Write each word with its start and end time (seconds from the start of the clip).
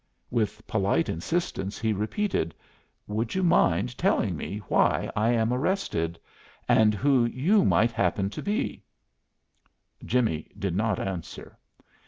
With 0.31 0.65
polite 0.65 1.09
insistence 1.09 1.77
he 1.77 1.93
repeated, 1.93 2.55
"Would 3.05 3.35
you 3.35 3.43
mind 3.43 3.95
telling 3.99 4.35
me 4.35 4.57
why 4.67 5.11
I 5.15 5.29
am 5.29 5.53
arrested, 5.53 6.19
and 6.67 6.95
who 6.95 7.23
you 7.25 7.63
might 7.63 7.91
happen 7.91 8.31
to 8.31 8.41
be?" 8.41 8.83
Jimmie 10.03 10.49
did 10.57 10.75
not 10.75 10.99
answer. 10.99 11.55